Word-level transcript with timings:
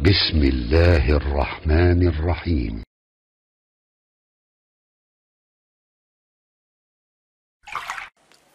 بسم 0.00 0.40
الله 0.40 1.04
الرحمن 1.12 2.00
الرحيم 2.00 2.74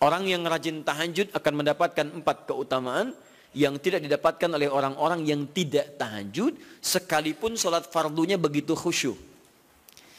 Orang 0.01 0.25
yang 0.25 0.41
rajin 0.41 0.81
tahajud 0.81 1.29
akan 1.29 1.53
mendapatkan 1.61 2.07
empat 2.17 2.49
keutamaan 2.49 3.13
yang 3.53 3.77
tidak 3.77 4.01
didapatkan 4.09 4.57
oleh 4.57 4.65
orang-orang 4.73 5.21
yang 5.21 5.45
tidak 5.53 6.01
tahajud 6.01 6.57
sekalipun 6.81 7.53
sholat 7.53 7.85
fardunya 7.93 8.41
begitu 8.41 8.73
khusyuk. 8.73 9.13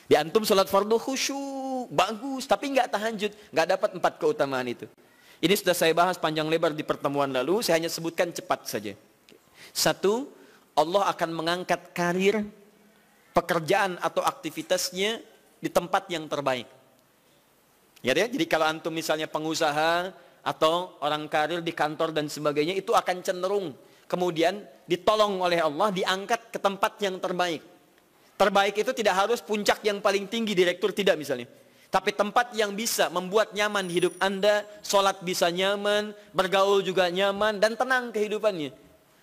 Di 0.06 0.14
antum 0.14 0.46
sholat 0.46 0.70
fardu 0.70 0.94
khusyuk, 0.94 1.90
bagus, 1.90 2.46
tapi 2.46 2.70
nggak 2.70 2.86
tahajud, 2.86 3.32
nggak 3.50 3.66
dapat 3.74 3.90
empat 3.98 4.12
keutamaan 4.22 4.66
itu. 4.70 4.86
Ini 5.42 5.54
sudah 5.58 5.74
saya 5.74 5.90
bahas 5.90 6.22
panjang 6.22 6.46
lebar 6.46 6.70
di 6.70 6.86
pertemuan 6.86 7.34
lalu, 7.34 7.66
saya 7.66 7.82
hanya 7.82 7.90
sebutkan 7.90 8.30
cepat 8.30 8.66
saja. 8.70 8.94
Satu, 9.74 10.36
Allah 10.81 11.13
akan 11.13 11.29
mengangkat 11.29 11.93
karir, 11.93 12.41
pekerjaan 13.37 14.01
atau 14.01 14.25
aktivitasnya 14.25 15.21
di 15.61 15.69
tempat 15.69 16.09
yang 16.09 16.25
terbaik. 16.25 16.65
Ya, 18.01 18.17
ya, 18.17 18.25
jadi 18.25 18.49
kalau 18.49 18.65
antum 18.65 18.89
misalnya 18.89 19.29
pengusaha 19.29 20.09
atau 20.41 20.97
orang 21.05 21.29
karir 21.29 21.61
di 21.61 21.69
kantor 21.69 22.09
dan 22.09 22.25
sebagainya 22.25 22.73
itu 22.73 22.97
akan 22.97 23.21
cenderung 23.21 23.77
kemudian 24.11 24.59
ditolong 24.83 25.39
oleh 25.39 25.63
Allah 25.63 25.87
diangkat 25.95 26.51
ke 26.51 26.59
tempat 26.59 26.99
yang 26.99 27.15
terbaik. 27.15 27.63
Terbaik 28.35 28.75
itu 28.75 28.91
tidak 28.91 29.15
harus 29.15 29.39
puncak 29.39 29.79
yang 29.87 30.03
paling 30.03 30.27
tinggi 30.27 30.51
direktur 30.51 30.91
tidak 30.91 31.15
misalnya. 31.15 31.47
Tapi 31.87 32.11
tempat 32.11 32.51
yang 32.51 32.75
bisa 32.75 33.07
membuat 33.07 33.55
nyaman 33.55 33.87
hidup 33.87 34.15
Anda, 34.19 34.67
sholat 34.83 35.23
bisa 35.23 35.47
nyaman, 35.47 36.11
bergaul 36.35 36.83
juga 36.83 37.07
nyaman, 37.07 37.59
dan 37.59 37.75
tenang 37.79 38.11
kehidupannya. 38.11 38.71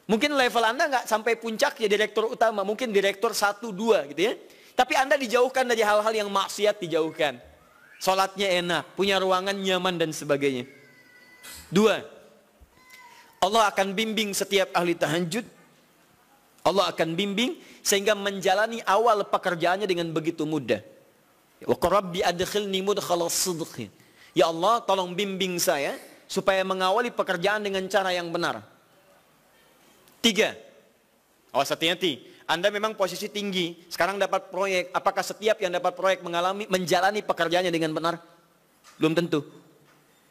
Mungkin 0.09 0.33
level 0.33 0.65
Anda 0.65 0.89
nggak 0.89 1.05
sampai 1.05 1.37
puncak 1.37 1.77
ya 1.85 1.89
direktur 1.89 2.33
utama, 2.33 2.65
mungkin 2.65 2.89
direktur 2.89 3.37
satu 3.37 3.69
dua 3.69 4.09
gitu 4.09 4.33
ya. 4.33 4.35
Tapi 4.73 4.97
Anda 4.97 5.21
dijauhkan 5.21 5.69
dari 5.69 5.85
hal-hal 5.85 6.15
yang 6.25 6.33
maksiat 6.33 6.81
dijauhkan. 6.81 7.37
Sholatnya 8.01 8.49
enak, 8.65 8.97
punya 8.97 9.21
ruangan 9.21 9.53
nyaman 9.53 10.01
dan 10.01 10.09
sebagainya. 10.17 10.65
Dua, 11.69 12.01
Allah 13.45 13.69
akan 13.69 13.93
bimbing 13.93 14.33
setiap 14.33 14.73
ahli 14.73 14.97
tahajud. 14.97 15.45
Allah 16.65 16.89
akan 16.89 17.13
bimbing 17.13 17.61
sehingga 17.85 18.17
menjalani 18.17 18.81
awal 18.89 19.29
pekerjaannya 19.29 19.85
dengan 19.85 20.09
begitu 20.09 20.49
mudah. 20.49 20.81
Wa 21.69 21.77
rabbi 21.77 22.25
adkhilni. 22.25 22.81
Ya 24.33 24.47
Allah, 24.49 24.81
tolong 24.89 25.13
bimbing 25.13 25.61
saya 25.61 26.01
supaya 26.31 26.65
mengawali 26.65 27.13
pekerjaan 27.13 27.61
dengan 27.61 27.85
cara 27.91 28.15
yang 28.15 28.33
benar. 28.33 28.78
Tiga, 30.19 30.55
awas 31.55 31.71
hati-hati. 31.71 32.27
Anda 32.49 32.73
memang 32.73 32.97
posisi 32.97 33.29
tinggi, 33.29 33.77
sekarang 33.93 34.17
dapat 34.17 34.49
proyek. 34.49 34.89
Apakah 34.97 35.21
setiap 35.21 35.61
yang 35.61 35.69
dapat 35.69 35.93
proyek 35.93 36.25
mengalami 36.25 36.65
menjalani 36.67 37.21
pekerjaannya 37.21 37.69
dengan 37.69 37.93
benar? 37.93 38.17
Belum 38.97 39.13
tentu. 39.13 39.45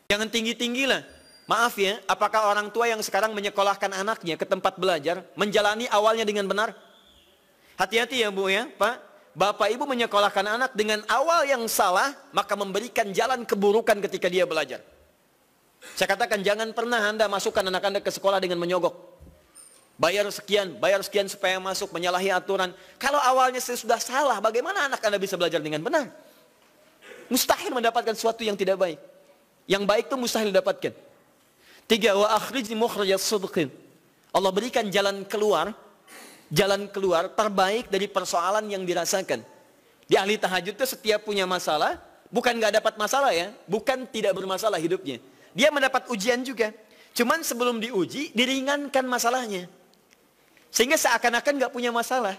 Jangan 0.09 0.27
tinggi-tinggi 0.27 0.89
lah. 0.89 1.05
Maaf 1.47 1.79
ya, 1.79 2.01
apakah 2.09 2.51
orang 2.51 2.67
tua 2.73 2.91
yang 2.91 2.99
sekarang 2.99 3.31
menyekolahkan 3.31 3.93
anaknya 3.95 4.35
ke 4.35 4.43
tempat 4.43 4.75
belajar 4.75 5.23
menjalani 5.39 5.87
awalnya 5.87 6.27
dengan 6.27 6.43
benar? 6.43 6.75
Hati-hati 7.79 8.25
ya 8.25 8.33
Bu 8.33 8.51
ya, 8.51 8.67
Pak. 8.67 9.07
Bapak 9.37 9.69
Ibu 9.69 9.85
menyekolahkan 9.85 10.57
anak 10.57 10.71
dengan 10.73 11.05
awal 11.05 11.45
yang 11.45 11.61
salah, 11.69 12.17
maka 12.33 12.57
memberikan 12.57 13.13
jalan 13.13 13.45
keburukan 13.45 14.01
ketika 14.09 14.27
dia 14.27 14.49
belajar. 14.49 14.81
Saya 15.93 16.09
katakan 16.09 16.41
jangan 16.41 16.73
pernah 16.73 17.05
Anda 17.05 17.29
masukkan 17.29 17.61
anak 17.61 17.83
Anda 17.85 17.99
ke 18.01 18.09
sekolah 18.09 18.41
dengan 18.41 18.57
menyogok. 18.57 19.06
Bayar 19.97 20.29
sekian, 20.29 20.77
bayar 20.77 21.01
sekian 21.01 21.25
supaya 21.25 21.57
masuk, 21.57 21.89
menyalahi 21.89 22.29
aturan. 22.29 22.69
Kalau 23.01 23.17
awalnya 23.17 23.57
saya 23.57 23.81
sudah 23.81 23.97
salah, 23.97 24.37
bagaimana 24.37 24.85
anak 24.85 25.01
Anda 25.01 25.17
bisa 25.17 25.33
belajar 25.33 25.57
dengan 25.57 25.81
benar? 25.81 26.13
Mustahil 27.33 27.73
mendapatkan 27.73 28.13
sesuatu 28.13 28.45
yang 28.45 28.53
tidak 28.53 28.77
baik. 28.77 29.01
Yang 29.65 29.83
baik 29.89 30.05
itu 30.05 30.15
mustahil 30.15 30.53
didapatkan. 30.53 30.93
Tiga, 31.89 32.13
wa 32.13 32.29
akhrijni 32.29 32.77
mukhrajat. 32.77 33.19
Allah 34.37 34.51
berikan 34.53 34.85
jalan 34.93 35.25
keluar, 35.25 35.73
jalan 36.53 36.85
keluar 36.93 37.33
terbaik 37.33 37.89
dari 37.89 38.05
persoalan 38.05 38.69
yang 38.69 38.85
dirasakan. 38.85 39.41
Di 40.05 40.13
ahli 40.13 40.37
tahajud 40.37 40.77
itu 40.77 40.85
setiap 40.85 41.25
punya 41.25 41.49
masalah, 41.49 41.97
bukan 42.29 42.53
nggak 42.53 42.79
dapat 42.79 42.93
masalah 43.01 43.33
ya, 43.33 43.49
bukan 43.65 44.05
tidak 44.07 44.37
bermasalah 44.37 44.77
hidupnya. 44.77 45.17
Dia 45.57 45.73
mendapat 45.73 46.05
ujian 46.13 46.45
juga. 46.45 46.69
Cuman 47.17 47.41
sebelum 47.41 47.81
diuji, 47.81 48.29
diringankan 48.37 49.03
masalahnya. 49.09 49.65
Sehingga 50.71 50.99
seakan-akan 50.99 51.53
nggak 51.63 51.73
punya 51.73 51.89
masalah. 51.89 52.35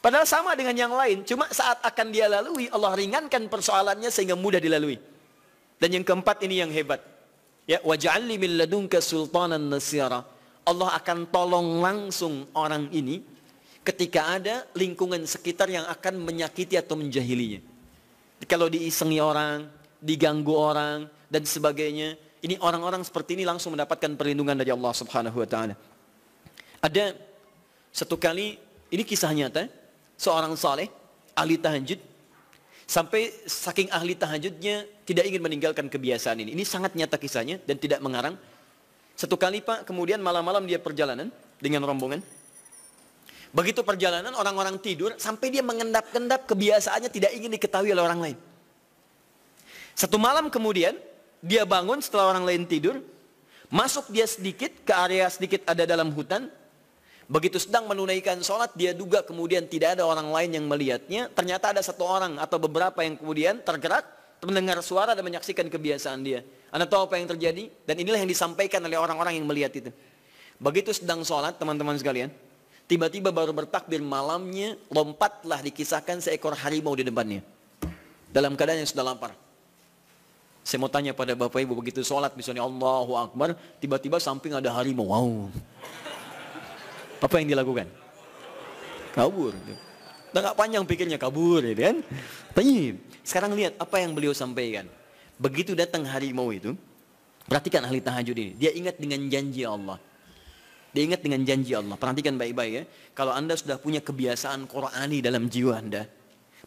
Padahal 0.00 0.28
sama 0.28 0.54
dengan 0.54 0.76
yang 0.76 0.94
lain, 0.94 1.26
cuma 1.26 1.50
saat 1.50 1.82
akan 1.82 2.06
dia 2.14 2.30
lalui, 2.30 2.70
Allah 2.70 2.94
ringankan 2.94 3.50
persoalannya 3.50 4.06
sehingga 4.12 4.38
mudah 4.38 4.62
dilalui. 4.62 5.00
Dan 5.76 6.00
yang 6.00 6.04
keempat 6.06 6.40
ini 6.46 6.62
yang 6.62 6.70
hebat. 6.70 7.02
Ya, 7.66 7.82
waj'alni 7.82 8.38
min 8.38 8.54
ladunka 8.54 9.02
sultanan 9.02 9.66
nasira. 9.66 10.22
Allah 10.66 10.90
akan 10.98 11.26
tolong 11.30 11.82
langsung 11.82 12.46
orang 12.54 12.90
ini 12.94 13.22
ketika 13.86 14.34
ada 14.38 14.66
lingkungan 14.74 15.22
sekitar 15.26 15.70
yang 15.70 15.86
akan 15.86 16.18
menyakiti 16.18 16.74
atau 16.74 16.98
menjahilinya. 16.98 17.62
Kalau 18.50 18.66
diisengi 18.66 19.22
orang, 19.22 19.70
diganggu 20.02 20.54
orang 20.54 21.06
dan 21.30 21.42
sebagainya, 21.46 22.18
ini 22.42 22.58
orang-orang 22.62 23.02
seperti 23.06 23.38
ini 23.38 23.46
langsung 23.46 23.74
mendapatkan 23.74 24.14
perlindungan 24.18 24.58
dari 24.58 24.74
Allah 24.74 24.92
Subhanahu 24.94 25.38
wa 25.38 25.48
taala. 25.48 25.74
Ada 26.80 27.16
satu 27.92 28.20
kali, 28.20 28.60
ini 28.92 29.02
kisah 29.02 29.32
nyata, 29.32 29.68
seorang 30.20 30.52
saleh, 30.56 30.88
ahli 31.32 31.56
tahajud, 31.56 32.00
sampai 32.86 33.32
saking 33.44 33.90
ahli 33.90 34.14
tahajudnya 34.14 34.86
tidak 35.08 35.26
ingin 35.26 35.42
meninggalkan 35.42 35.90
kebiasaan 35.90 36.40
ini. 36.44 36.54
Ini 36.54 36.64
sangat 36.64 36.94
nyata 36.94 37.18
kisahnya 37.18 37.58
dan 37.64 37.76
tidak 37.76 37.98
mengarang. 38.00 38.38
Satu 39.16 39.34
kali 39.40 39.64
Pak, 39.64 39.88
kemudian 39.88 40.20
malam-malam 40.20 40.68
dia 40.68 40.76
perjalanan 40.76 41.32
dengan 41.56 41.82
rombongan. 41.88 42.20
Begitu 43.56 43.80
perjalanan 43.80 44.36
orang-orang 44.36 44.76
tidur 44.76 45.16
sampai 45.16 45.48
dia 45.48 45.64
mengendap-endap 45.64 46.44
kebiasaannya 46.44 47.08
tidak 47.08 47.32
ingin 47.32 47.48
diketahui 47.56 47.88
oleh 47.88 48.04
orang 48.04 48.20
lain. 48.20 48.38
Satu 49.96 50.20
malam 50.20 50.52
kemudian 50.52 50.92
dia 51.40 51.64
bangun 51.64 52.04
setelah 52.04 52.36
orang 52.36 52.44
lain 52.44 52.68
tidur, 52.68 53.00
masuk 53.72 54.12
dia 54.12 54.28
sedikit 54.28 54.68
ke 54.84 54.92
area 54.92 55.24
sedikit 55.32 55.64
ada 55.64 55.88
dalam 55.88 56.12
hutan, 56.12 56.52
Begitu 57.26 57.58
sedang 57.58 57.90
menunaikan 57.90 58.38
sholat, 58.38 58.70
dia 58.78 58.94
duga 58.94 59.18
kemudian 59.18 59.66
tidak 59.66 59.98
ada 59.98 60.06
orang 60.06 60.30
lain 60.30 60.62
yang 60.62 60.64
melihatnya. 60.70 61.26
Ternyata 61.34 61.74
ada 61.74 61.82
satu 61.82 62.06
orang 62.06 62.38
atau 62.38 62.54
beberapa 62.62 63.02
yang 63.02 63.18
kemudian 63.18 63.58
tergerak, 63.66 64.06
mendengar 64.46 64.78
suara 64.78 65.10
dan 65.10 65.26
menyaksikan 65.26 65.66
kebiasaan 65.66 66.22
dia. 66.22 66.46
Anda 66.70 66.86
tahu 66.86 67.10
apa 67.10 67.18
yang 67.18 67.26
terjadi? 67.26 67.66
Dan 67.82 67.94
inilah 67.98 68.22
yang 68.22 68.30
disampaikan 68.30 68.78
oleh 68.86 68.94
orang-orang 68.94 69.42
yang 69.42 69.46
melihat 69.46 69.74
itu. 69.74 69.90
Begitu 70.62 70.94
sedang 70.94 71.26
sholat, 71.26 71.58
teman-teman 71.58 71.98
sekalian, 71.98 72.30
tiba-tiba 72.86 73.34
baru 73.34 73.50
bertakbir 73.50 73.98
malamnya, 73.98 74.78
lompatlah 74.86 75.66
dikisahkan 75.66 76.22
seekor 76.22 76.54
harimau 76.54 76.94
di 76.94 77.02
depannya. 77.02 77.42
Dalam 78.30 78.54
keadaan 78.54 78.86
yang 78.86 78.90
sudah 78.90 79.02
lapar. 79.02 79.34
Saya 80.62 80.78
mau 80.78 80.90
tanya 80.90 81.10
pada 81.10 81.34
Bapak 81.34 81.58
Ibu, 81.58 81.74
begitu 81.74 82.06
sholat, 82.06 82.38
misalnya 82.38 82.62
Allahu 82.62 83.18
Akbar, 83.18 83.58
tiba-tiba 83.82 84.22
samping 84.22 84.54
ada 84.54 84.70
harimau. 84.70 85.10
Wow. 85.10 85.50
Apa 87.20 87.40
yang 87.40 87.48
dilakukan? 87.52 87.88
Kabur. 89.16 89.56
Udah 90.36 90.52
gak 90.52 90.58
panjang 90.60 90.84
pikirnya 90.84 91.16
kabur 91.16 91.64
ya 91.64 91.72
kan? 91.72 92.04
Tapi 92.52 92.92
sekarang 93.24 93.56
lihat 93.56 93.80
apa 93.80 93.96
yang 94.04 94.12
beliau 94.12 94.36
sampaikan. 94.36 94.84
Begitu 95.40 95.72
datang 95.72 96.04
harimau 96.04 96.52
itu, 96.52 96.76
perhatikan 97.48 97.84
ahli 97.88 98.04
tahajud 98.04 98.36
ini. 98.36 98.52
Dia 98.56 98.72
ingat 98.76 99.00
dengan 99.00 99.20
janji 99.32 99.64
Allah. 99.64 99.96
Dia 100.92 101.02
ingat 101.04 101.20
dengan 101.20 101.40
janji 101.44 101.72
Allah. 101.76 101.96
Perhatikan 101.96 102.40
baik-baik 102.40 102.72
ya. 102.72 102.84
Kalau 103.12 103.32
anda 103.32 103.52
sudah 103.52 103.76
punya 103.76 104.00
kebiasaan 104.00 104.64
Qurani 104.64 105.20
dalam 105.20 105.48
jiwa 105.48 105.76
anda, 105.76 106.08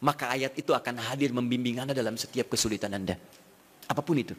maka 0.01 0.29
ayat 0.29 0.53
itu 0.53 0.69
akan 0.69 1.01
hadir 1.01 1.33
membimbing 1.33 1.81
anda 1.81 1.97
dalam 1.97 2.13
setiap 2.13 2.49
kesulitan 2.53 2.93
anda. 2.93 3.17
Apa 3.89 4.05
pun 4.05 4.21
itu. 4.21 4.37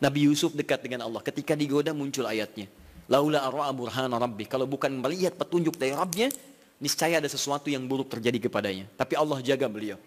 Nabi 0.00 0.24
Yusuf 0.24 0.56
dekat 0.56 0.80
dengan 0.80 1.04
Allah. 1.04 1.20
Ketika 1.20 1.52
digoda 1.52 1.92
muncul 1.92 2.24
ayatnya. 2.24 2.64
Laula 3.10 3.42
arwa'a 3.42 3.74
burhana 3.74 4.16
rabbi. 4.22 4.46
Kalau 4.46 4.70
bukan 4.70 4.94
melihat 5.02 5.34
petunjuk 5.34 5.74
dari 5.74 5.90
Rabbnya, 5.90 6.30
niscaya 6.78 7.18
ada 7.18 7.26
sesuatu 7.26 7.66
yang 7.66 7.82
buruk 7.90 8.06
terjadi 8.06 8.46
kepadanya. 8.46 8.86
Tapi 8.94 9.18
Allah 9.18 9.42
jaga 9.42 9.66
beliau. 9.66 9.98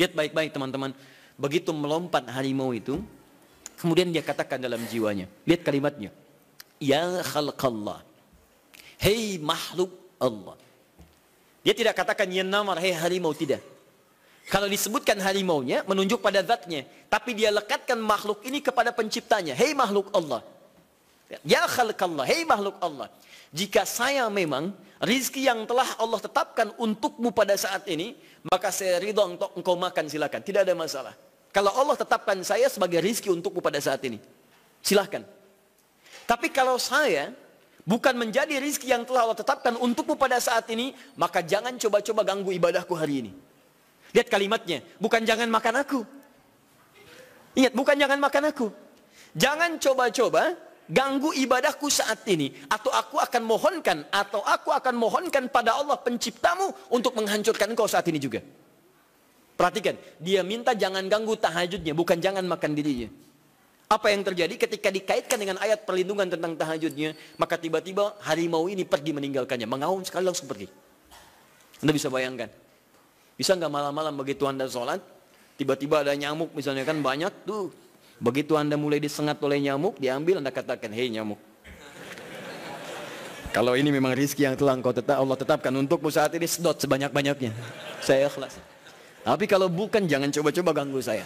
Lihat 0.00 0.16
baik-baik 0.16 0.56
teman-teman. 0.56 0.96
Begitu 1.36 1.76
melompat 1.76 2.24
harimau 2.32 2.72
itu, 2.72 3.04
kemudian 3.76 4.08
dia 4.08 4.24
katakan 4.24 4.56
dalam 4.56 4.80
jiwanya. 4.88 5.28
Lihat 5.44 5.60
kalimatnya. 5.60 6.08
Ya 6.80 7.20
khalqallah. 7.20 8.00
Hei 8.96 9.36
makhluk 9.36 9.92
Allah. 10.16 10.56
Dia 11.60 11.76
tidak 11.76 12.00
katakan 12.00 12.32
ya 12.32 12.42
namar, 12.42 12.80
hei 12.80 12.96
harimau, 12.96 13.36
tidak. 13.36 13.60
Kalau 14.48 14.66
disebutkan 14.66 15.20
harimaunya, 15.20 15.84
menunjuk 15.84 16.18
pada 16.18 16.40
zatnya. 16.42 16.88
Tapi 17.12 17.36
dia 17.36 17.52
lekatkan 17.52 18.00
makhluk 18.00 18.42
ini 18.42 18.58
kepada 18.58 18.90
penciptanya. 18.90 19.52
Hei 19.52 19.76
makhluk 19.76 20.08
Allah. 20.16 20.42
Ya 21.40 21.64
khalqallah, 21.64 22.28
hei 22.28 22.44
makhluk 22.44 22.76
Allah. 22.84 23.08
Jika 23.52 23.88
saya 23.88 24.28
memang 24.28 24.76
rizki 25.00 25.48
yang 25.48 25.64
telah 25.64 25.88
Allah 25.96 26.20
tetapkan 26.20 26.72
untukmu 26.76 27.32
pada 27.32 27.56
saat 27.56 27.88
ini, 27.88 28.12
maka 28.44 28.68
saya 28.68 29.00
ridho 29.00 29.24
untuk 29.24 29.50
engkau 29.56 29.76
makan 29.76 30.08
silakan. 30.12 30.40
Tidak 30.44 30.60
ada 30.64 30.76
masalah. 30.76 31.16
Kalau 31.52 31.72
Allah 31.72 31.96
tetapkan 31.96 32.36
saya 32.44 32.68
sebagai 32.68 33.00
rizki 33.00 33.28
untukmu 33.28 33.60
pada 33.60 33.76
saat 33.80 34.00
ini, 34.08 34.16
silahkan. 34.80 35.20
Tapi 36.24 36.48
kalau 36.48 36.80
saya 36.80 37.32
bukan 37.84 38.16
menjadi 38.16 38.56
rizki 38.56 38.88
yang 38.88 39.04
telah 39.04 39.28
Allah 39.28 39.36
tetapkan 39.36 39.76
untukmu 39.76 40.16
pada 40.16 40.40
saat 40.40 40.64
ini, 40.72 40.96
maka 41.16 41.44
jangan 41.44 41.76
coba-coba 41.76 42.24
ganggu 42.24 42.56
ibadahku 42.56 42.96
hari 42.96 43.28
ini. 43.28 43.32
Lihat 44.16 44.28
kalimatnya, 44.32 44.80
bukan 44.96 45.24
jangan 45.24 45.48
makan 45.48 45.74
aku. 45.80 46.00
Ingat, 47.52 47.72
bukan 47.76 47.96
jangan 48.00 48.18
makan 48.20 48.44
aku. 48.48 48.66
Jangan 49.36 49.76
coba-coba 49.76 50.56
ganggu 50.88 51.30
ibadahku 51.34 51.86
saat 51.86 52.24
ini. 52.26 52.54
Atau 52.70 52.90
aku 52.90 53.18
akan 53.18 53.42
mohonkan, 53.44 54.06
atau 54.10 54.42
aku 54.42 54.72
akan 54.72 54.94
mohonkan 54.96 55.46
pada 55.52 55.78
Allah 55.78 55.98
penciptamu 56.00 56.70
untuk 56.90 57.14
menghancurkan 57.18 57.70
engkau 57.74 57.86
saat 57.86 58.06
ini 58.08 58.18
juga. 58.18 58.42
Perhatikan, 59.52 59.94
dia 60.18 60.40
minta 60.42 60.72
jangan 60.72 61.04
ganggu 61.06 61.38
tahajudnya, 61.38 61.92
bukan 61.92 62.18
jangan 62.18 62.42
makan 62.48 62.72
dirinya. 62.72 63.08
Apa 63.92 64.08
yang 64.08 64.24
terjadi 64.24 64.56
ketika 64.56 64.88
dikaitkan 64.88 65.36
dengan 65.36 65.60
ayat 65.60 65.84
perlindungan 65.84 66.24
tentang 66.24 66.56
tahajudnya, 66.56 67.12
maka 67.36 67.60
tiba-tiba 67.60 68.16
harimau 68.24 68.64
ini 68.72 68.88
pergi 68.88 69.12
meninggalkannya, 69.12 69.68
mengaum 69.68 70.00
sekali 70.00 70.24
langsung 70.24 70.48
pergi. 70.48 70.64
Anda 71.84 71.92
bisa 71.92 72.08
bayangkan. 72.08 72.48
Bisa 73.36 73.52
nggak 73.52 73.68
malam-malam 73.68 74.16
begitu 74.16 74.48
Anda 74.48 74.64
sholat, 74.64 75.04
tiba-tiba 75.60 76.00
ada 76.00 76.16
nyamuk 76.16 76.56
misalnya 76.56 76.88
kan 76.88 77.04
banyak 77.04 77.32
tuh. 77.44 77.68
Begitu 78.22 78.54
Anda 78.54 78.78
mulai 78.78 79.02
disengat 79.02 79.42
oleh 79.42 79.58
nyamuk, 79.58 79.98
diambil 79.98 80.38
Anda 80.38 80.54
katakan, 80.54 80.94
hei 80.94 81.10
nyamuk. 81.10 81.42
Kalau 83.56 83.74
ini 83.74 83.90
memang 83.90 84.14
rizki 84.14 84.46
yang 84.46 84.54
telah 84.54 84.78
engkau 84.78 84.94
tetap, 84.94 85.18
Allah 85.18 85.34
tetapkan 85.34 85.74
untukmu 85.74 86.06
saat 86.06 86.30
ini 86.38 86.46
sedot 86.46 86.78
sebanyak-banyaknya. 86.78 87.50
Saya 87.98 88.30
ikhlas. 88.30 88.62
Tapi 89.22 89.46
kalau 89.46 89.70
bukan 89.70 90.02
jangan 90.10 90.34
coba-coba 90.34 90.82
ganggu 90.82 90.98
saya. 90.98 91.22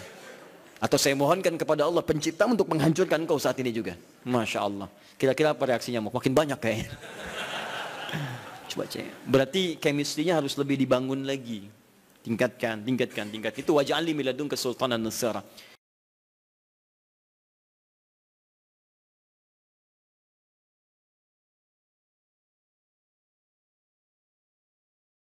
Atau 0.77 1.01
saya 1.01 1.17
mohonkan 1.17 1.57
kepada 1.57 1.89
Allah 1.89 2.05
pencipta 2.05 2.45
untuk 2.45 2.69
menghancurkan 2.69 3.25
engkau 3.25 3.41
saat 3.41 3.57
ini 3.57 3.73
juga. 3.73 3.97
Masya 4.21 4.61
Allah. 4.61 4.85
Kira-kira 5.17 5.57
apa 5.57 5.65
reaksi 5.65 5.89
nyamuk? 5.89 6.13
Makin 6.13 6.33
banyak 6.37 6.59
kayaknya. 6.61 6.93
Coba 8.73 8.85
cek. 8.85 9.25
Berarti 9.25 9.61
chemistry-nya 9.81 10.37
harus 10.37 10.53
lebih 10.53 10.77
dibangun 10.77 11.25
lagi. 11.25 11.65
Tingkatkan, 12.21 12.85
tingkatkan, 12.85 13.25
tingkat. 13.33 13.53
Itu 13.57 13.73
wajah 13.81 13.97
alim 13.97 14.13
miladun 14.13 14.45
kesultanan 14.45 15.01
nasara. 15.01 15.41